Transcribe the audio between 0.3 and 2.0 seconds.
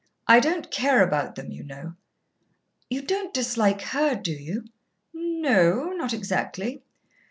don't care about them, you know."